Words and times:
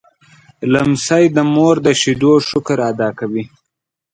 لمسی 0.71 1.23
د 1.35 1.37
مور 1.53 1.75
د 1.85 1.87
شیدو 2.01 2.33
شکر 2.49 2.77
ادا 2.91 3.09
کوي. 3.19 3.43